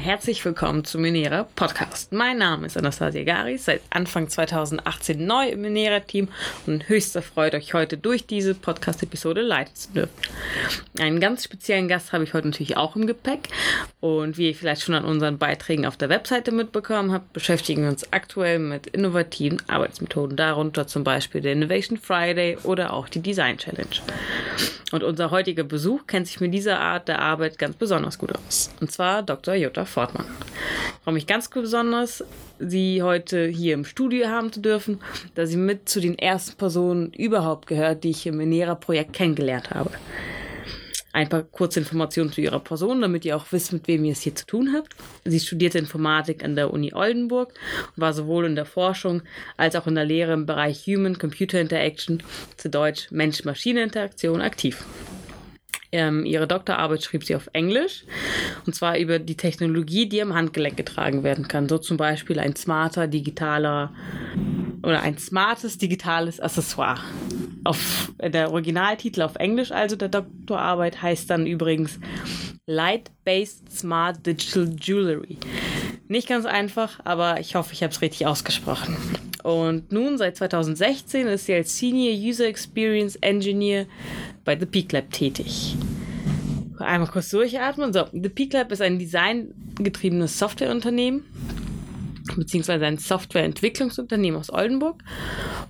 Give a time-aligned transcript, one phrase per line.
[0.00, 2.10] herzlich willkommen zum Minera Podcast.
[2.10, 6.28] Mein Name ist Anastasia Gari, seit Anfang 2018 neu im Minera-Team
[6.66, 10.14] und höchster Freude, euch heute durch diese Podcast-Episode leiten zu dürfen.
[10.98, 13.50] Einen ganz speziellen Gast habe ich heute natürlich auch im Gepäck
[14.00, 17.90] und wie ihr vielleicht schon an unseren Beiträgen auf der Webseite mitbekommen habt, beschäftigen wir
[17.90, 23.58] uns aktuell mit innovativen Arbeitsmethoden, darunter zum Beispiel der Innovation Friday oder auch die Design
[23.58, 24.00] Challenge.
[24.92, 28.70] Und unser heutiger Besuch kennt sich mit dieser Art der Arbeit ganz besonders gut aus.
[28.80, 29.54] Und zwar Dr.
[29.54, 30.26] Jutta Fortmann.
[30.26, 32.24] Ich freue mich ganz besonders,
[32.60, 35.00] Sie heute hier im Studio haben zu dürfen,
[35.34, 39.90] da sie mit zu den ersten Personen überhaupt gehört, die ich im Enera-Projekt kennengelernt habe.
[41.12, 44.20] Ein paar kurze Informationen zu ihrer Person, damit ihr auch wisst, mit wem ihr es
[44.20, 44.94] hier zu tun habt.
[45.24, 47.54] Sie studierte Informatik an der Uni Oldenburg
[47.96, 49.22] und war sowohl in der Forschung
[49.56, 52.22] als auch in der Lehre im Bereich Human-Computer Interaction,
[52.58, 54.84] zu Deutsch Mensch-Maschine-Interaktion, aktiv.
[55.92, 58.04] Ähm, ihre Doktorarbeit schrieb sie auf Englisch
[58.64, 61.68] und zwar über die Technologie, die am Handgelenk getragen werden kann.
[61.68, 63.92] So zum Beispiel ein smarter digitaler
[64.82, 67.00] oder ein smartes digitales Accessoire.
[67.64, 71.98] Auf der Originaltitel auf Englisch, also der Doktorarbeit, heißt dann übrigens
[72.66, 75.38] Light-Based Smart Digital Jewelry.
[76.08, 78.96] Nicht ganz einfach, aber ich hoffe, ich habe es richtig ausgesprochen.
[79.42, 83.86] Und nun, seit 2016, ist sie als Senior User Experience Engineer
[84.44, 85.76] bei The Peak Lab tätig.
[86.78, 87.92] Einmal kurz durchatmen.
[87.92, 91.24] So, The Peak Lab ist ein designgetriebenes Softwareunternehmen,
[92.36, 95.02] beziehungsweise ein Softwareentwicklungsunternehmen aus Oldenburg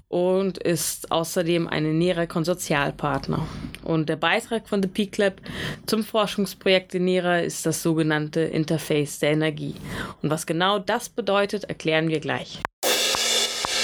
[0.08, 3.46] und ist außerdem ein näherer Konsortialpartner.
[3.84, 5.40] Und der Beitrag von The Peak Lab
[5.86, 9.74] zum Forschungsprojekt NERA ist das sogenannte Interface der Energie.
[10.22, 12.60] Und was genau das bedeutet, erklären wir gleich.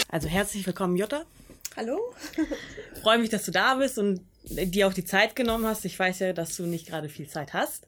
[0.08, 1.24] Also herzlich willkommen, Jutta.
[1.76, 2.14] Hallo.
[3.02, 5.84] Freue mich, dass du da bist und dir auch die Zeit genommen hast.
[5.84, 7.86] Ich weiß ja, dass du nicht gerade viel Zeit hast.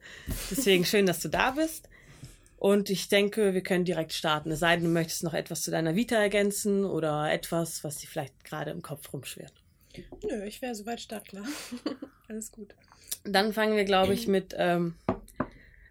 [0.51, 1.89] Deswegen schön, dass du da bist.
[2.59, 4.51] Und ich denke, wir können direkt starten.
[4.51, 8.09] Es sei denn, du möchtest noch etwas zu deiner Vita ergänzen oder etwas, was dir
[8.09, 9.53] vielleicht gerade im Kopf rumschwirrt.
[10.29, 11.47] Nö, ich wäre soweit startklar.
[12.29, 12.75] Alles gut.
[13.23, 14.97] Dann fangen wir, glaube ich, mit ähm,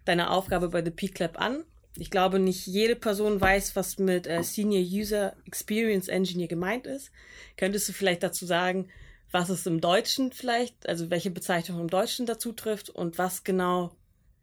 [0.04, 1.64] deiner Aufgabe bei The Lab an.
[1.98, 7.10] Ich glaube, nicht jede Person weiß, was mit äh, Senior User Experience Engineer gemeint ist.
[7.56, 8.88] Könntest du vielleicht dazu sagen,
[9.30, 13.90] was es im Deutschen vielleicht, also welche Bezeichnung im Deutschen dazu trifft und was genau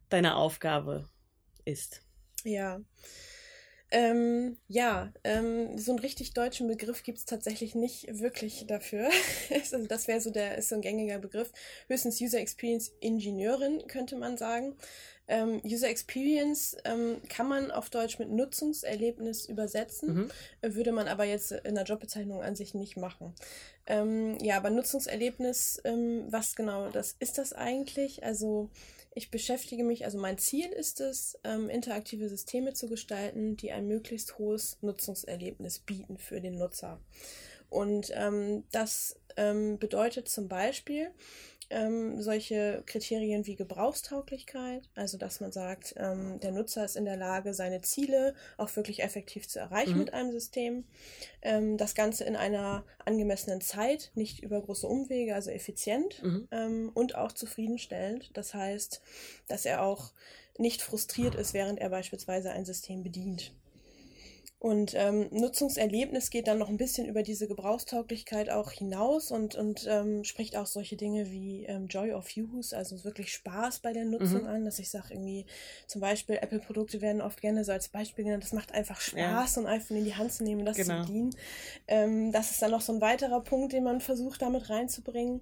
[0.09, 1.07] deine Aufgabe
[1.63, 2.01] ist?
[2.43, 2.81] Ja.
[3.91, 9.09] Ähm, ja, ähm, so einen richtig deutschen Begriff gibt es tatsächlich nicht wirklich dafür.
[9.53, 11.51] also das wäre so der, ist so ein gängiger Begriff.
[11.87, 14.75] Höchstens User Experience Ingenieurin könnte man sagen.
[15.27, 20.29] Ähm, User Experience ähm, kann man auf Deutsch mit Nutzungserlebnis übersetzen, mhm.
[20.61, 23.33] würde man aber jetzt in der Jobbezeichnung an sich nicht machen.
[23.87, 28.23] Ähm, ja, aber Nutzungserlebnis, ähm, was genau das ist das eigentlich?
[28.23, 28.69] Also
[29.15, 33.87] ich beschäftige mich, also mein Ziel ist es, ähm, interaktive Systeme zu gestalten, die ein
[33.87, 36.99] möglichst hohes Nutzungserlebnis bieten für den Nutzer.
[37.69, 41.11] Und ähm, das bedeutet zum Beispiel,
[41.69, 47.17] ähm, solche Kriterien wie Gebrauchstauglichkeit, also dass man sagt, ähm, der Nutzer ist in der
[47.17, 49.99] Lage, seine Ziele auch wirklich effektiv zu erreichen mhm.
[49.99, 50.85] mit einem System.
[51.41, 56.47] Ähm, das Ganze in einer angemessenen Zeit, nicht über große Umwege, also effizient mhm.
[56.51, 58.31] Ähm, und auch zufriedenstellend.
[58.33, 59.01] Das heißt,
[59.47, 60.11] dass er auch
[60.57, 63.53] nicht frustriert ist, während er beispielsweise ein System bedient.
[64.65, 69.85] Und ähm, Nutzungserlebnis geht dann noch ein bisschen über diese Gebrauchstauglichkeit auch hinaus und, und
[69.87, 74.05] ähm, spricht auch solche Dinge wie ähm, Joy of Use, also wirklich Spaß bei der
[74.05, 74.47] Nutzung mhm.
[74.47, 75.45] an, dass ich sage, irgendwie
[75.85, 79.61] zum Beispiel Apple-Produkte werden oft gerne so als Beispiel genannt, das macht einfach Spaß ja.
[79.61, 81.01] und einfach in die Hand zu nehmen und das genau.
[81.01, 81.35] zu bedienen.
[81.87, 85.41] Ähm, das ist dann noch so ein weiterer Punkt, den man versucht damit reinzubringen.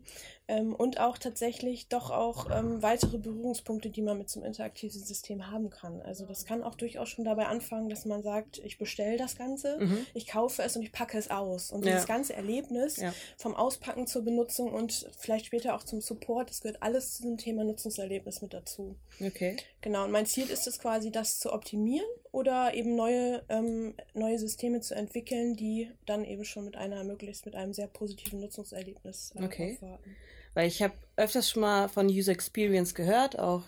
[0.50, 5.02] Ähm, und auch tatsächlich doch auch ähm, weitere Berührungspunkte, die man mit so einem interaktiven
[5.02, 6.02] System haben kann.
[6.02, 9.80] Also das kann auch durchaus schon dabei anfangen, dass man sagt, ich bestelle das Ganze,
[9.80, 10.06] mhm.
[10.14, 11.72] ich kaufe es und ich packe es aus.
[11.72, 11.94] Und ja.
[11.94, 13.14] dieses ganze Erlebnis ja.
[13.38, 17.38] vom Auspacken zur Benutzung und vielleicht später auch zum Support, das gehört alles zu dem
[17.38, 18.98] Thema Nutzungserlebnis mit dazu.
[19.22, 19.56] Okay.
[19.80, 24.40] Genau, und mein Ziel ist es quasi, das zu optimieren oder eben neue, ähm, neue
[24.40, 29.34] Systeme zu entwickeln, die dann eben schon mit einer möglichst mit einem sehr positiven Nutzungserlebnis
[29.38, 29.74] äh, okay.
[29.76, 30.16] aufwarten.
[30.54, 33.64] Weil ich habe öfters schon mal von User Experience gehört, auch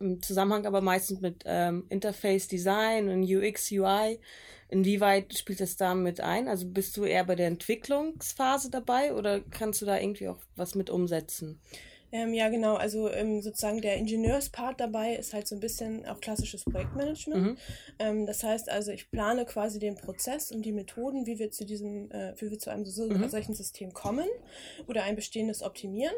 [0.00, 4.18] im Zusammenhang aber meistens mit ähm, Interface Design und UX, UI.
[4.68, 6.48] Inwieweit spielt das da mit ein?
[6.48, 10.74] Also bist du eher bei der Entwicklungsphase dabei oder kannst du da irgendwie auch was
[10.74, 11.60] mit umsetzen?
[12.12, 12.74] Ähm, ja, genau.
[12.74, 17.42] Also ähm, sozusagen der Ingenieurspart dabei ist halt so ein bisschen auch klassisches Projektmanagement.
[17.42, 17.56] Mhm.
[17.98, 21.64] Ähm, das heißt also, ich plane quasi den Prozess und die Methoden, wie wir zu
[21.64, 23.28] diesem, äh, wie wir zu einem so, mhm.
[23.28, 24.26] solchen System kommen
[24.86, 26.14] oder ein bestehendes optimieren.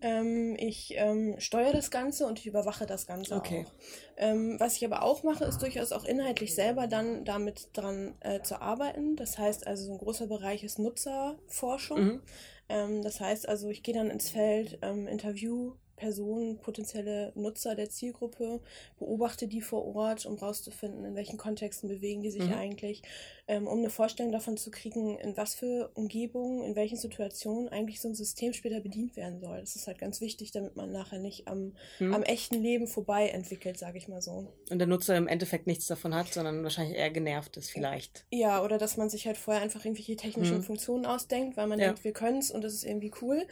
[0.00, 3.64] Ähm, ich ähm, steuere das Ganze und ich überwache das Ganze okay.
[3.66, 3.72] auch.
[4.16, 8.42] Ähm, was ich aber auch mache, ist durchaus auch inhaltlich selber dann damit dran äh,
[8.42, 9.16] zu arbeiten.
[9.16, 12.04] Das heißt also, so ein großer Bereich ist Nutzerforschung.
[12.04, 12.22] Mhm.
[12.68, 17.88] Ähm, das heißt also, ich gehe dann ins Feld, ähm, interview Personen, potenzielle Nutzer der
[17.88, 18.60] Zielgruppe,
[18.98, 22.54] beobachte die vor Ort, um rauszufinden, in welchen Kontexten bewegen die sich mhm.
[22.54, 23.02] eigentlich,
[23.46, 28.00] ähm, um eine Vorstellung davon zu kriegen, in was für Umgebungen, in welchen Situationen eigentlich
[28.00, 29.60] so ein System später bedient werden soll.
[29.60, 32.14] Das ist halt ganz wichtig, damit man nachher nicht am, mhm.
[32.14, 34.54] am echten Leben vorbei entwickelt, sage ich mal so.
[34.70, 38.24] Und der Nutzer im Endeffekt nichts davon hat, sondern wahrscheinlich eher genervt ist vielleicht.
[38.32, 40.62] Ja, oder dass man sich halt vorher einfach irgendwelche technischen mhm.
[40.62, 41.86] Funktionen ausdenkt, weil man ja.
[41.86, 43.46] denkt, wir können es und das ist irgendwie cool.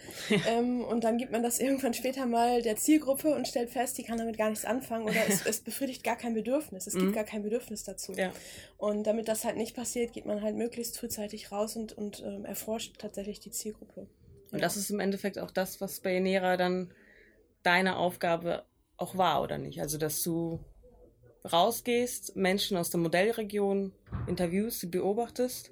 [0.49, 4.03] ähm, und dann gibt man das irgendwann später mal der Zielgruppe und stellt fest, die
[4.03, 6.87] kann damit gar nichts anfangen oder es, es befriedigt gar kein Bedürfnis.
[6.87, 7.13] Es gibt mhm.
[7.13, 8.13] gar kein Bedürfnis dazu.
[8.13, 8.31] Ja.
[8.77, 9.82] Und damit das halt nicht passiert,
[10.13, 14.07] geht man halt möglichst frühzeitig raus und, und ähm, erforscht tatsächlich die Zielgruppe.
[14.51, 16.93] Und das ist im Endeffekt auch das, was bei Enera dann
[17.63, 18.65] deine Aufgabe
[18.97, 19.81] auch war, oder nicht?
[19.81, 20.59] Also, dass du
[21.51, 23.91] rausgehst, Menschen aus der Modellregion
[24.27, 25.71] interviewst, beobachtest.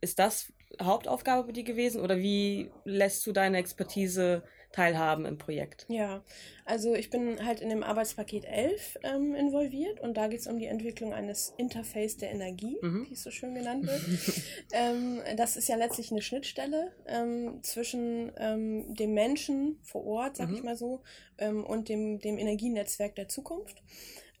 [0.00, 4.42] Ist das Hauptaufgabe bei dir gewesen oder wie lässt du deine Expertise
[4.74, 5.86] teilhaben im Projekt?
[5.88, 6.24] Ja,
[6.64, 10.58] also ich bin halt in dem Arbeitspaket 11 ähm, involviert und da geht es um
[10.58, 13.06] die Entwicklung eines Interface der Energie, mhm.
[13.08, 14.02] wie es so schön genannt wird.
[14.72, 20.48] ähm, das ist ja letztlich eine Schnittstelle ähm, zwischen ähm, dem Menschen vor Ort, sag
[20.48, 20.56] mhm.
[20.56, 21.02] ich mal so,
[21.38, 23.80] ähm, und dem, dem Energienetzwerk der Zukunft.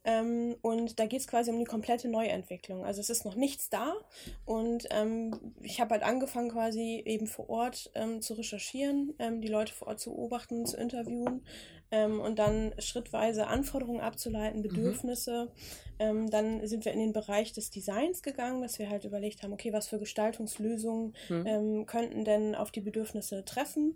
[0.04, 2.84] Ähm, und da geht es quasi um die komplette Neuentwicklung.
[2.84, 3.94] Also es ist noch nichts da.
[4.44, 9.48] Und ähm, ich habe halt angefangen, quasi eben vor Ort ähm, zu recherchieren, ähm, die
[9.48, 11.42] Leute vor Ort zu beobachten, zu interviewen
[11.90, 14.68] ähm, und dann schrittweise Anforderungen abzuleiten, mhm.
[14.68, 15.50] Bedürfnisse.
[16.00, 16.28] Mhm.
[16.28, 19.72] dann sind wir in den Bereich des Designs gegangen, dass wir halt überlegt haben, okay,
[19.72, 21.86] was für Gestaltungslösungen mhm.
[21.86, 23.94] könnten denn auf die Bedürfnisse treffen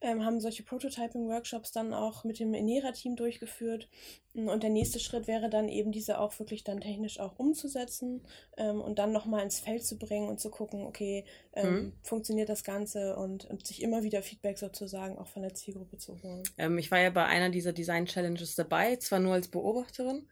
[0.00, 3.88] ähm, haben solche Prototyping-Workshops dann auch mit dem Enera-Team durchgeführt.
[4.34, 8.22] Und der nächste Schritt wäre dann eben, diese auch wirklich dann technisch auch umzusetzen
[8.56, 11.24] ähm, und dann nochmal ins Feld zu bringen und zu gucken, okay,
[11.54, 11.92] ähm, mhm.
[12.02, 16.22] funktioniert das Ganze und, und sich immer wieder Feedback sozusagen auch von der Zielgruppe zu
[16.22, 16.44] holen.
[16.58, 20.28] Ähm, ich war ja bei einer dieser Design-Challenges dabei, zwar nur als Beobachterin,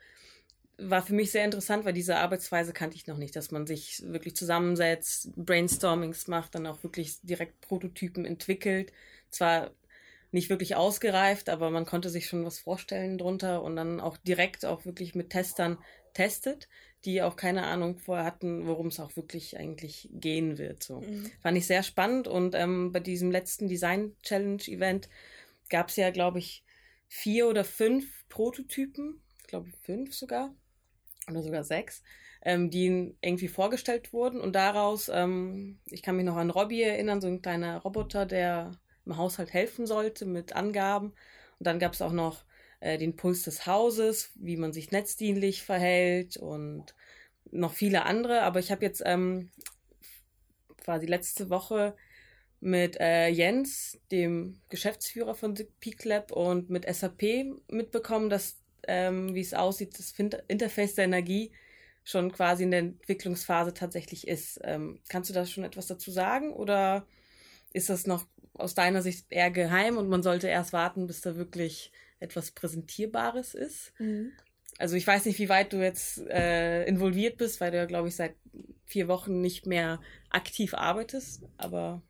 [0.78, 4.02] war für mich sehr interessant, weil diese Arbeitsweise kannte ich noch nicht, dass man sich
[4.04, 8.92] wirklich zusammensetzt, Brainstormings macht, dann auch wirklich direkt Prototypen entwickelt
[9.30, 9.70] zwar
[10.32, 14.64] nicht wirklich ausgereift, aber man konnte sich schon was vorstellen drunter und dann auch direkt
[14.64, 15.78] auch wirklich mit Testern
[16.12, 16.68] testet,
[17.04, 20.82] die auch keine Ahnung vorher hatten, worum es auch wirklich eigentlich gehen wird.
[20.82, 21.30] So mhm.
[21.40, 25.08] fand ich sehr spannend und ähm, bei diesem letzten Design Challenge Event
[25.68, 26.64] gab es ja, glaube ich,
[27.08, 30.54] vier oder fünf Prototypen, ich glaube fünf sogar
[31.30, 32.02] oder sogar sechs,
[32.42, 37.20] ähm, die irgendwie vorgestellt wurden und daraus, ähm, ich kann mich noch an Robbie erinnern,
[37.20, 38.72] so ein kleiner Roboter, der
[39.06, 41.08] im Haushalt helfen sollte mit Angaben.
[41.58, 42.44] Und dann gab es auch noch
[42.80, 46.94] äh, den Puls des Hauses, wie man sich netzdienlich verhält und
[47.50, 48.42] noch viele andere.
[48.42, 49.50] Aber ich habe jetzt ähm,
[50.82, 51.96] quasi letzte Woche
[52.60, 57.22] mit äh, Jens, dem Geschäftsführer von Peak Lab und mit SAP
[57.70, 58.56] mitbekommen, dass,
[58.88, 60.14] ähm, wie es aussieht, das
[60.48, 61.52] Interface der Energie
[62.04, 64.60] schon quasi in der Entwicklungsphase tatsächlich ist.
[64.62, 67.06] Ähm, kannst du da schon etwas dazu sagen oder
[67.72, 68.26] ist das noch
[68.58, 73.54] aus deiner Sicht eher geheim und man sollte erst warten, bis da wirklich etwas Präsentierbares
[73.54, 73.92] ist.
[73.98, 74.32] Mhm.
[74.78, 78.08] Also ich weiß nicht, wie weit du jetzt äh, involviert bist, weil du ja, glaube
[78.08, 78.34] ich, seit
[78.84, 82.02] vier Wochen nicht mehr aktiv arbeitest, aber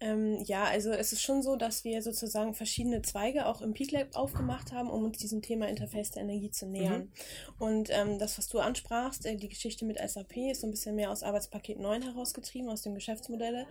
[0.00, 3.90] ähm, ja, also es ist schon so, dass wir sozusagen verschiedene Zweige auch im Peak
[3.90, 7.00] Lab aufgemacht haben, um uns diesem Thema Interface der Energie zu nähern.
[7.00, 7.10] Mhm.
[7.58, 10.94] Und ähm, das, was du ansprachst, äh, die Geschichte mit SAP, ist so ein bisschen
[10.94, 13.66] mehr aus Arbeitspaket 9 herausgetrieben, aus dem Geschäftsmodelle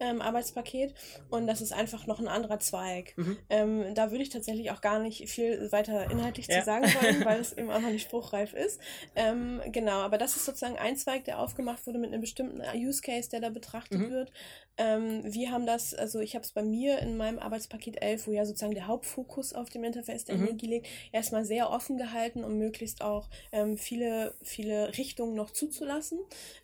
[0.00, 0.94] ähm, Arbeitspaket.
[1.30, 3.16] Und das ist einfach noch ein anderer Zweig.
[3.16, 3.38] Mhm.
[3.48, 6.58] Ähm, da würde ich tatsächlich auch gar nicht viel weiter inhaltlich ja.
[6.58, 8.80] zu sagen wollen, weil es eben auch noch nicht spruchreif ist.
[9.16, 13.00] Ähm, genau, aber das ist sozusagen ein Zweig, der aufgemacht wurde mit einem bestimmten Use
[13.00, 14.10] Case, der da betrachtet mhm.
[14.10, 14.32] wird.
[14.76, 18.32] Ähm, wir haben das, also ich habe es bei mir in meinem Arbeitspaket 11, wo
[18.32, 20.46] ja sozusagen der Hauptfokus auf dem Interface der mhm.
[20.46, 26.18] Energie liegt, erstmal sehr offen gehalten, um möglichst auch ähm, viele, viele Richtungen noch zuzulassen,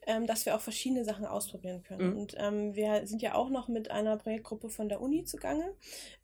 [0.06, 2.10] ähm, dass wir auch verschiedene Sachen ausprobieren können.
[2.10, 2.18] Mhm.
[2.18, 5.72] Und ähm, wir sind ja auch noch mit einer Projektgruppe von der Uni zugange,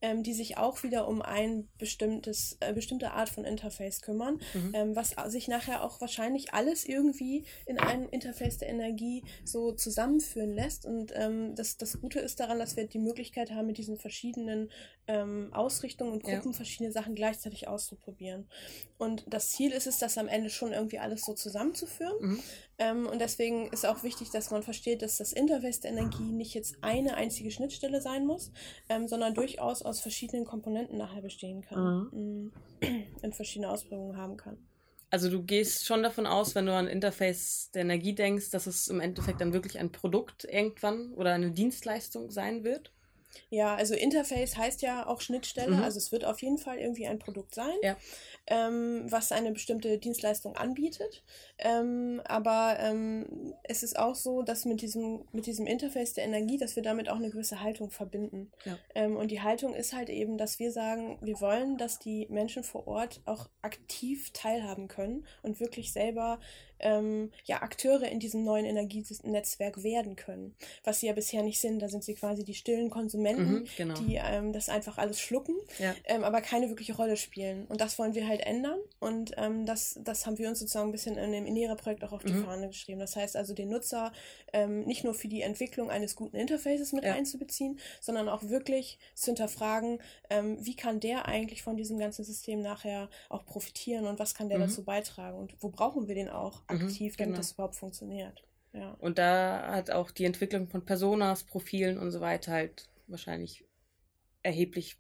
[0.00, 4.72] ähm, die sich auch wieder um ein bestimmtes, äh, bestimmte Art von Interface kümmern, mhm.
[4.74, 10.52] Ähm, was sich nachher auch wahrscheinlich alles irgendwie in ein Interface der Energie so zusammenführen
[10.52, 10.86] lässt.
[10.86, 14.70] Und das das Gute ist daran, dass dass wir die Möglichkeit haben, mit diesen verschiedenen
[15.06, 16.56] ähm, Ausrichtungen und Gruppen ja.
[16.56, 18.48] verschiedene Sachen gleichzeitig auszuprobieren.
[18.98, 22.14] Und das Ziel ist es, das am Ende schon irgendwie alles so zusammenzuführen.
[22.20, 22.42] Mhm.
[22.78, 26.54] Ähm, und deswegen ist auch wichtig, dass man versteht, dass das Interface der Energie nicht
[26.54, 28.52] jetzt eine einzige Schnittstelle sein muss,
[28.88, 32.52] ähm, sondern durchaus aus verschiedenen Komponenten nachher bestehen kann mhm.
[33.22, 34.58] und verschiedene Ausprägungen haben kann.
[35.12, 38.88] Also du gehst schon davon aus, wenn du an Interface der Energie denkst, dass es
[38.88, 42.92] im Endeffekt dann wirklich ein Produkt irgendwann oder eine Dienstleistung sein wird?
[43.50, 45.82] Ja, also Interface heißt ja auch Schnittstelle, mhm.
[45.82, 47.94] also es wird auf jeden Fall irgendwie ein Produkt sein, ja.
[48.46, 51.22] ähm, was eine bestimmte Dienstleistung anbietet.
[51.64, 56.58] Ähm, aber ähm, es ist auch so, dass mit diesem, mit diesem Interface der Energie,
[56.58, 58.50] dass wir damit auch eine gewisse Haltung verbinden.
[58.64, 58.78] Ja.
[58.96, 62.64] Ähm, und die Haltung ist halt eben, dass wir sagen, wir wollen, dass die Menschen
[62.64, 66.40] vor Ort auch aktiv teilhaben können und wirklich selber
[66.80, 70.56] ähm, ja, Akteure in diesem neuen Energienetzwerk werden können.
[70.82, 71.78] Was sie ja bisher nicht sind.
[71.80, 73.94] Da sind sie quasi die stillen Konsumenten, mhm, genau.
[73.94, 75.94] die ähm, das einfach alles schlucken, ja.
[76.06, 77.66] ähm, aber keine wirkliche Rolle spielen.
[77.66, 78.78] Und das wollen wir halt ändern.
[78.98, 79.32] Und
[79.64, 82.44] das, das haben wir uns sozusagen ein bisschen in dem Inera-Projekt auch auf die mhm.
[82.44, 83.00] Fahne geschrieben.
[83.00, 84.12] Das heißt also, den Nutzer
[84.52, 87.14] ähm, nicht nur für die Entwicklung eines guten Interfaces mit ja.
[87.14, 92.62] einzubeziehen, sondern auch wirklich zu hinterfragen, ähm, wie kann der eigentlich von diesem ganzen System
[92.62, 94.62] nachher auch profitieren und was kann der mhm.
[94.62, 97.36] dazu beitragen und wo brauchen wir den auch Mhm, aktiv, damit genau.
[97.38, 98.44] das überhaupt funktioniert.
[98.72, 98.92] Ja.
[99.00, 103.64] Und da hat auch die Entwicklung von Personas, Profilen und so weiter halt wahrscheinlich
[104.42, 104.96] erheblich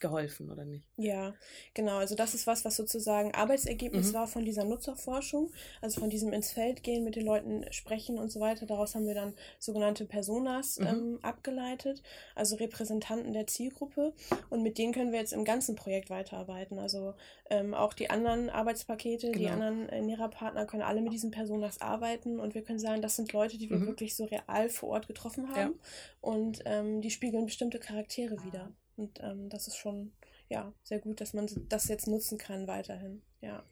[0.00, 0.86] geholfen, oder nicht?
[0.96, 1.34] Ja,
[1.74, 1.98] genau.
[1.98, 4.14] Also das ist was, was sozusagen Arbeitsergebnis mhm.
[4.14, 8.30] war von dieser Nutzerforschung, also von diesem ins Feld gehen, mit den Leuten sprechen und
[8.30, 8.66] so weiter.
[8.66, 10.86] Daraus haben wir dann sogenannte Personas mhm.
[10.86, 12.02] ähm, abgeleitet,
[12.34, 14.14] also Repräsentanten der Zielgruppe.
[14.50, 16.78] Und mit denen können wir jetzt im ganzen Projekt weiterarbeiten.
[16.78, 17.14] Also
[17.50, 19.38] ähm, auch die anderen Arbeitspakete, genau.
[19.38, 23.32] die anderen Lehrerpartner können alle mit diesen Personas arbeiten und wir können sagen, das sind
[23.32, 23.86] Leute, die wir mhm.
[23.86, 25.80] wirklich so real vor Ort getroffen haben ja.
[26.20, 28.72] und ähm, die spiegeln bestimmte Charaktere wieder.
[28.98, 30.12] Und ähm, das ist schon
[30.48, 33.22] ja sehr gut, dass man das jetzt nutzen kann weiterhin.
[33.40, 33.62] Ja.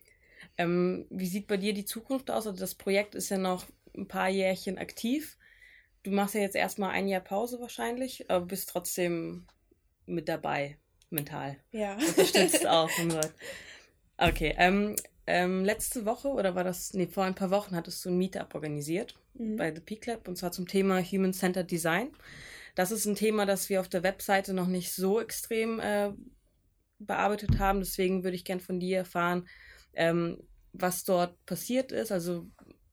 [0.57, 2.47] Ähm, wie sieht bei dir die Zukunft aus?
[2.47, 3.67] Also das Projekt ist ja noch
[3.97, 5.37] ein paar Jährchen aktiv.
[6.03, 9.47] Du machst ja jetzt erstmal ein Jahr Pause wahrscheinlich, aber bist trotzdem
[10.07, 10.79] mit dabei,
[11.11, 11.57] mental.
[11.73, 11.95] Ja.
[11.95, 12.91] Unterstützt auch.
[14.17, 14.55] Okay.
[14.57, 14.95] Ähm,
[15.27, 18.55] ähm, letzte Woche oder war das, nee, vor ein paar Wochen hattest du ein Meetup
[18.55, 19.57] organisiert mhm.
[19.57, 22.11] bei The Peak Lab und zwar zum Thema Human Centered Design.
[22.77, 26.13] Das ist ein Thema, das wir auf der Webseite noch nicht so extrem äh,
[26.99, 27.81] bearbeitet haben.
[27.81, 29.49] Deswegen würde ich gern von dir erfahren,
[29.95, 30.39] ähm,
[30.73, 32.47] was dort passiert ist, also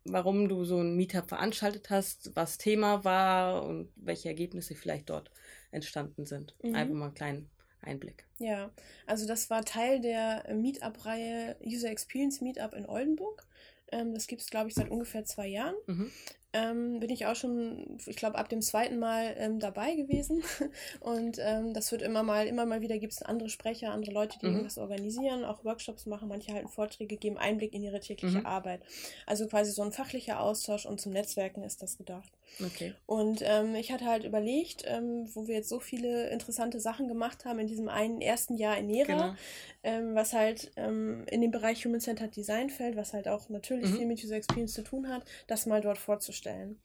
[0.05, 5.31] warum du so ein Meetup veranstaltet hast, was Thema war und welche Ergebnisse vielleicht dort
[5.71, 6.55] entstanden sind.
[6.63, 6.75] Mhm.
[6.75, 7.49] Einfach mal einen kleinen
[7.81, 8.25] Einblick.
[8.39, 8.71] Ja,
[9.05, 13.45] also das war Teil der Meetup-Reihe User Experience Meetup in Oldenburg.
[13.91, 15.75] Ähm, das gibt es, glaube ich, seit ungefähr zwei Jahren.
[15.87, 16.09] Mhm
[16.53, 20.43] ähm, bin ich auch schon, ich glaube, ab dem zweiten Mal ähm, dabei gewesen.
[20.99, 24.37] Und ähm, das wird immer mal, immer mal wieder gibt es andere Sprecher, andere Leute,
[24.39, 24.53] die mhm.
[24.53, 28.45] irgendwas organisieren, auch Workshops machen, manche halten Vorträge, geben Einblick in ihre tägliche mhm.
[28.45, 28.81] Arbeit.
[29.25, 32.31] Also quasi so ein fachlicher Austausch und zum Netzwerken ist das gedacht.
[32.63, 32.93] Okay.
[33.07, 37.45] Und ähm, ich hatte halt überlegt, ähm, wo wir jetzt so viele interessante Sachen gemacht
[37.45, 39.35] haben in diesem einen ersten Jahr in Nera, genau.
[39.81, 43.97] ähm, was halt in den Bereich Human Centered Design fällt, was halt auch natürlich mhm.
[43.97, 46.79] viel mit User Experience zu tun hat, das mal dort vorzustellen vorstellen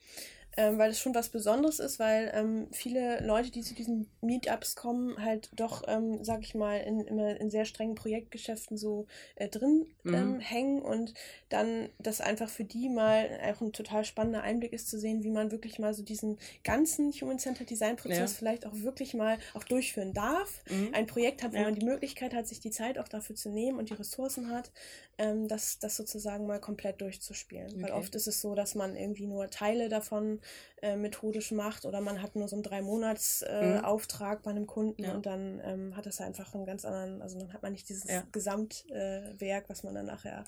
[0.59, 4.75] ähm, weil es schon was Besonderes ist, weil ähm, viele Leute, die zu diesen Meetups
[4.75, 9.49] kommen, halt doch, ähm, sag ich mal, in, immer in sehr strengen Projektgeschäften so äh,
[9.49, 10.15] drin mhm.
[10.15, 11.15] Ähm, hängen und
[11.49, 15.31] dann das einfach für die mal auch ein total spannender Einblick ist zu sehen, wie
[15.31, 18.37] man wirklich mal so diesen ganzen Human-Centered Design-Prozess ja.
[18.37, 20.65] vielleicht auch wirklich mal auch durchführen darf.
[20.69, 20.89] Mhm.
[20.93, 21.63] Ein Projekt hat, wo ja.
[21.63, 24.73] man die Möglichkeit hat, sich die Zeit auch dafür zu nehmen und die Ressourcen hat,
[25.19, 27.75] ähm, das, das sozusagen mal komplett durchzuspielen.
[27.75, 27.83] Okay.
[27.83, 30.41] Weil oft ist es so, dass man irgendwie nur Teile davon
[30.83, 33.85] äh, methodisch macht oder man hat nur so einen drei Monats äh, mhm.
[33.85, 35.15] Auftrag bei einem Kunden ja.
[35.15, 38.05] und dann ähm, hat das einfach einen ganz anderen, also dann hat man nicht dieses
[38.05, 38.23] ja.
[38.33, 40.45] Gesamtwerk, äh, was man dann nachher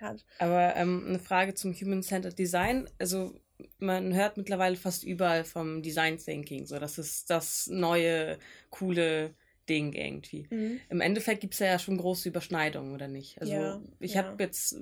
[0.00, 0.24] hat.
[0.38, 3.34] Aber ähm, eine Frage zum Human-Centered Design, also
[3.78, 8.38] man hört mittlerweile fast überall vom Design Thinking, so das ist das neue,
[8.70, 9.34] coole
[9.68, 10.46] Ding irgendwie.
[10.50, 10.80] Mhm.
[10.88, 13.40] Im Endeffekt gibt es ja schon große Überschneidungen, oder nicht?
[13.40, 14.76] Also ja, ich habe jetzt,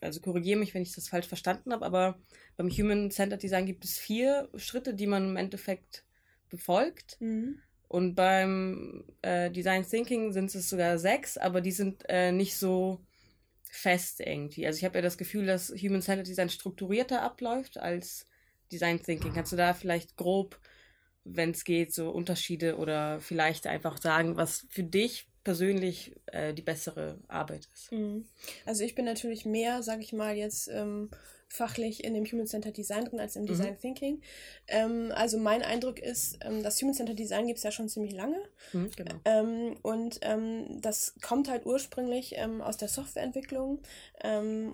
[0.00, 2.18] also korrigiere mich, wenn ich das falsch verstanden habe, aber
[2.56, 6.04] beim Human-Centered Design gibt es vier Schritte, die man im Endeffekt
[6.48, 7.20] befolgt.
[7.20, 7.60] Mhm.
[7.88, 13.00] Und beim äh, Design Thinking sind es sogar sechs, aber die sind äh, nicht so
[13.70, 14.66] fest irgendwie.
[14.66, 18.26] Also ich habe ja das Gefühl, dass Human-Centered Design strukturierter abläuft als
[18.72, 19.32] Design Thinking.
[19.32, 20.60] Kannst du da vielleicht grob,
[21.24, 26.60] wenn es geht, so Unterschiede oder vielleicht einfach sagen, was für dich persönlich äh, die
[26.60, 27.90] bessere Arbeit ist?
[27.90, 28.26] Mhm.
[28.66, 31.08] Also ich bin natürlich mehr, sage ich mal, jetzt ähm,
[31.48, 33.46] fachlich in dem Human-Centered Design drin als im mhm.
[33.46, 34.20] Design Thinking.
[34.66, 38.36] Ähm, also mein Eindruck ist, ähm, das Human-Centered Design gibt es ja schon ziemlich lange.
[38.74, 39.14] Mhm, genau.
[39.24, 43.80] Ähm, und ähm, das kommt halt ursprünglich ähm, aus der Softwareentwicklung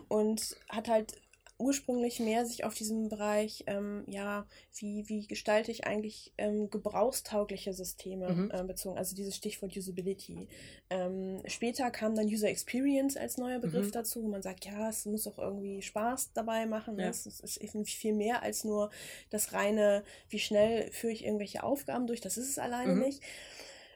[0.09, 1.13] und hat halt
[1.57, 4.47] ursprünglich mehr sich auf diesen Bereich, ähm, ja,
[4.77, 8.51] wie, wie gestalte ich eigentlich ähm, gebrauchstaugliche Systeme mhm.
[8.53, 10.49] äh, bezogen, also dieses Stichwort Usability.
[10.91, 13.93] Ähm, später kam dann User Experience als neuer Begriff mhm.
[13.93, 16.99] dazu, wo man sagt, ja, es muss auch irgendwie Spaß dabei machen.
[16.99, 17.09] Ja.
[17.09, 18.91] Es, ist irgendwie viel mehr als nur
[19.31, 23.03] das reine, wie schnell führe ich irgendwelche Aufgaben durch, das ist es alleine mhm.
[23.03, 23.23] nicht.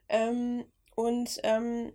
[0.09, 1.93] Ähm, und ähm,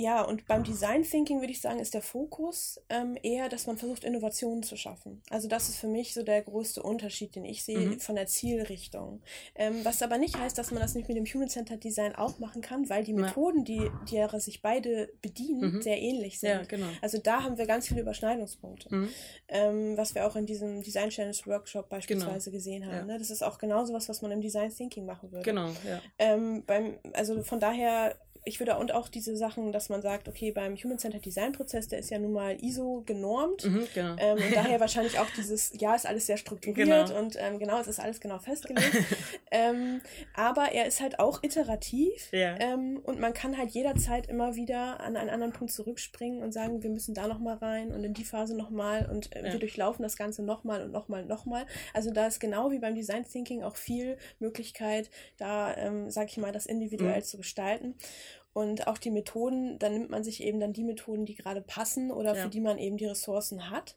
[0.00, 3.76] ja, und beim Design Thinking würde ich sagen, ist der Fokus ähm, eher, dass man
[3.76, 5.22] versucht, Innovationen zu schaffen.
[5.28, 8.00] Also das ist für mich so der größte Unterschied, den ich sehe mhm.
[8.00, 9.20] von der Zielrichtung.
[9.54, 12.62] Ähm, was aber nicht heißt, dass man das nicht mit dem Human-Centered Design auch machen
[12.62, 15.82] kann, weil die Methoden, die, die sich beide bedienen, mhm.
[15.82, 16.50] sehr ähnlich sind.
[16.50, 16.86] Ja, genau.
[17.02, 19.08] Also da haben wir ganz viele Überschneidungspunkte, mhm.
[19.48, 22.56] ähm, was wir auch in diesem Design Challenge Workshop beispielsweise genau.
[22.56, 22.94] gesehen haben.
[22.94, 23.04] Ja.
[23.04, 23.18] Ne?
[23.18, 25.44] Das ist auch genauso was, was man im Design Thinking machen würde.
[25.44, 26.00] Genau, ja.
[26.18, 30.50] Ähm, beim, also von daher ich würde und auch diese Sachen, dass man sagt, okay,
[30.50, 34.16] beim Human-Centered Design-Prozess, der ist ja nun mal ISO genormt mhm, genau.
[34.18, 37.18] ähm, und daher wahrscheinlich auch dieses, ja, ist alles sehr strukturiert genau.
[37.18, 38.90] und ähm, genau, es ist alles genau festgelegt.
[39.50, 40.00] ähm,
[40.34, 42.58] aber er ist halt auch iterativ ja.
[42.58, 46.82] Ähm, und man kann halt jederzeit immer wieder an einen anderen Punkt zurückspringen und sagen,
[46.82, 49.52] wir müssen da nochmal rein und in die Phase nochmal und äh, ja.
[49.52, 51.66] wir durchlaufen das Ganze nochmal und nochmal und nochmal.
[51.92, 56.38] Also da ist genau wie beim Design Thinking auch viel Möglichkeit, da, ähm, sag ich
[56.38, 57.24] mal, das individuell mhm.
[57.24, 57.94] zu gestalten.
[58.52, 62.10] Und auch die Methoden, dann nimmt man sich eben dann die Methoden, die gerade passen
[62.10, 62.42] oder ja.
[62.42, 63.96] für die man eben die Ressourcen hat.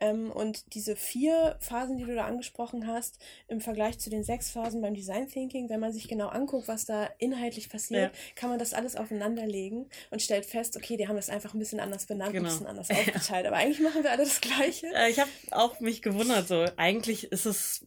[0.00, 4.50] Ähm, und diese vier Phasen, die du da angesprochen hast, im Vergleich zu den sechs
[4.50, 8.20] Phasen beim Design Thinking, wenn man sich genau anguckt, was da inhaltlich passiert, ja.
[8.36, 11.80] kann man das alles aufeinanderlegen und stellt fest, okay, die haben das einfach ein bisschen
[11.80, 12.46] anders benannt, genau.
[12.46, 13.46] ein bisschen anders aufgeteilt.
[13.46, 14.86] Aber eigentlich machen wir alle das Gleiche.
[15.08, 17.84] Ich habe auch mich gewundert, so eigentlich ist es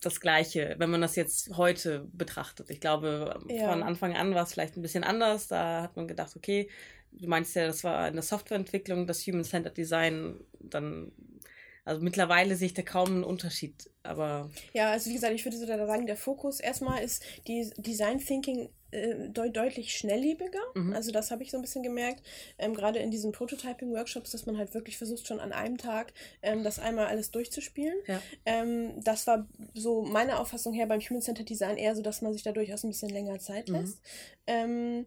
[0.00, 2.70] das Gleiche, wenn man das jetzt heute betrachtet.
[2.70, 3.70] Ich glaube, ja.
[3.70, 5.48] von Anfang an war es vielleicht ein bisschen anders.
[5.48, 6.68] Da hat man gedacht, okay,
[7.12, 11.12] du meinst ja, das war in der Softwareentwicklung, das Human-Centered Design, dann,
[11.84, 14.50] also mittlerweile sehe ich da kaum einen Unterschied, aber.
[14.72, 18.68] Ja, also wie gesagt, ich würde so sagen, der Fokus erstmal ist die Design Thinking
[18.92, 20.60] äh, deut deutlich schnelllebiger.
[20.74, 20.92] Mhm.
[20.92, 22.22] Also das habe ich so ein bisschen gemerkt,
[22.58, 26.64] ähm, gerade in diesen Prototyping-Workshops, dass man halt wirklich versucht, schon an einem Tag ähm,
[26.64, 27.98] das einmal alles durchzuspielen.
[28.06, 28.22] Ja.
[28.46, 32.32] Ähm, das war so meine Auffassung her beim Human Centered Design eher so, dass man
[32.32, 33.74] sich da durchaus ein bisschen länger Zeit mhm.
[33.76, 33.98] lässt.
[34.48, 35.06] Mhm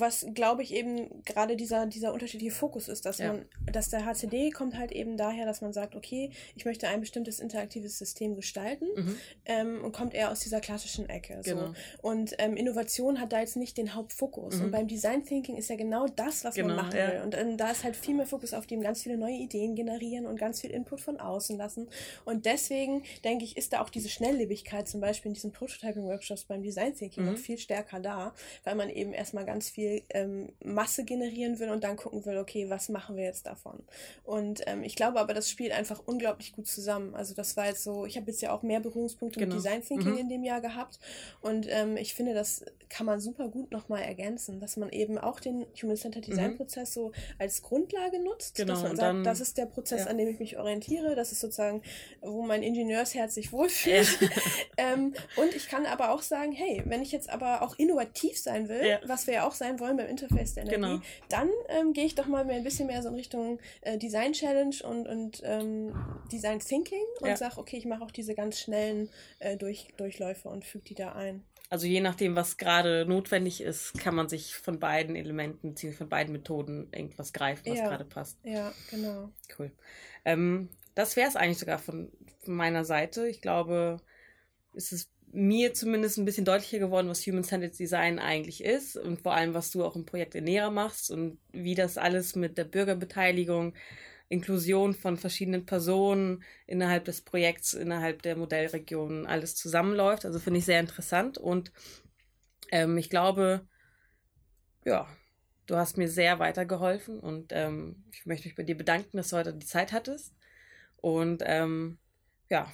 [0.00, 3.32] was glaube ich eben gerade dieser, dieser unterschiedliche Fokus ist, dass ja.
[3.32, 7.00] man, dass der HCD kommt halt eben daher, dass man sagt, okay, ich möchte ein
[7.00, 9.16] bestimmtes interaktives System gestalten mhm.
[9.46, 11.40] ähm, und kommt eher aus dieser klassischen Ecke.
[11.44, 11.68] Genau.
[11.68, 11.74] So.
[12.02, 14.56] Und ähm, Innovation hat da jetzt nicht den Hauptfokus.
[14.56, 14.64] Mhm.
[14.64, 17.12] Und beim Design Thinking ist ja genau das, was genau, man machen ja.
[17.12, 17.20] will.
[17.22, 20.26] Und ähm, da ist halt viel mehr Fokus auf dem ganz viele neue Ideen generieren
[20.26, 21.88] und ganz viel Input von außen lassen.
[22.24, 26.62] Und deswegen denke ich, ist da auch diese Schnelllebigkeit zum Beispiel in diesen Prototyping-Workshops beim
[26.62, 27.32] Design Thinking mhm.
[27.32, 31.70] noch viel stärker da, weil man eben erstmal ganz viel viel ähm, Masse generieren will
[31.70, 33.82] und dann gucken will, okay, was machen wir jetzt davon?
[34.24, 37.14] Und ähm, ich glaube aber, das spielt einfach unglaublich gut zusammen.
[37.14, 39.54] Also das war jetzt so, ich habe jetzt ja auch mehr Berührungspunkte genau.
[39.54, 40.18] mit Design Thinking mhm.
[40.18, 40.98] in dem Jahr gehabt
[41.40, 45.40] und ähm, ich finde, das kann man super gut nochmal ergänzen, dass man eben auch
[45.40, 47.00] den Human-Centered Design-Prozess mhm.
[47.00, 50.06] so als Grundlage nutzt, genau, dass man sagt, dann, das ist der Prozess, ja.
[50.08, 51.82] an dem ich mich orientiere, das ist sozusagen,
[52.20, 54.20] wo mein Ingenieursherz sich wohlfühlt.
[54.20, 54.28] Ja.
[54.76, 58.68] ähm, und ich kann aber auch sagen, hey, wenn ich jetzt aber auch innovativ sein
[58.68, 59.00] will, ja.
[59.06, 61.00] was wir ja auch sein wollen beim Interface der Energie, genau.
[61.28, 64.32] dann ähm, gehe ich doch mal mehr, ein bisschen mehr so in Richtung äh, Design
[64.32, 65.94] Challenge und, und ähm,
[66.30, 67.36] Design Thinking und ja.
[67.36, 71.12] sage, okay, ich mache auch diese ganz schnellen äh, Durch, Durchläufe und füge die da
[71.12, 71.44] ein.
[71.70, 75.92] Also je nachdem, was gerade notwendig ist, kann man sich von beiden Elementen bzw.
[75.92, 77.88] von beiden Methoden irgendwas greifen, was ja.
[77.88, 78.38] gerade passt.
[78.42, 79.30] Ja, genau.
[79.58, 79.70] Cool.
[80.24, 82.12] Ähm, das wäre es eigentlich sogar von,
[82.44, 83.26] von meiner Seite.
[83.26, 84.02] Ich glaube,
[84.76, 89.34] es ist mir zumindest ein bisschen deutlicher geworden, was Human-Centered Design eigentlich ist und vor
[89.34, 93.74] allem, was du auch im Projekt Enera machst und wie das alles mit der Bürgerbeteiligung,
[94.28, 100.24] Inklusion von verschiedenen Personen innerhalb des Projekts, innerhalb der Modellregion alles zusammenläuft.
[100.24, 101.72] Also finde ich sehr interessant und
[102.70, 103.66] ähm, ich glaube,
[104.84, 105.08] ja,
[105.66, 109.36] du hast mir sehr weitergeholfen und ähm, ich möchte mich bei dir bedanken, dass du
[109.36, 110.34] heute die Zeit hattest
[110.96, 111.98] und ähm,
[112.50, 112.70] ja,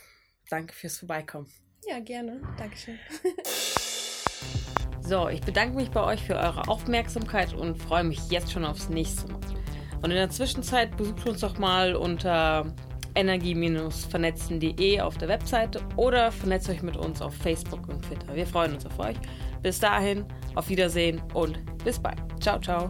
[0.49, 1.49] danke fürs Vorbeikommen.
[1.87, 2.41] Ja, gerne.
[2.57, 2.99] Dankeschön.
[5.01, 8.89] so, ich bedanke mich bei euch für eure Aufmerksamkeit und freue mich jetzt schon aufs
[8.89, 9.41] nächste Mal.
[10.03, 12.73] Und in der Zwischenzeit besucht uns doch mal unter
[13.15, 18.35] energie-vernetzen.de auf der Webseite oder vernetzt euch mit uns auf Facebook und Twitter.
[18.35, 19.17] Wir freuen uns auf euch.
[19.63, 22.19] Bis dahin, auf Wiedersehen und bis bald.
[22.41, 22.89] Ciao, ciao.